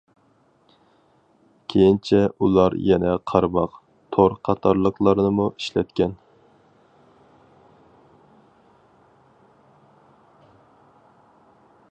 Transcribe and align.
كېيىنچە 1.73 2.21
ئۇلار 2.45 2.75
يەنە 2.91 3.11
قارماق، 3.31 3.75
تور 4.17 4.35
قاتارلىقلارنىمۇ 4.49 5.45
ئىشلەتكەن. 5.51 6.17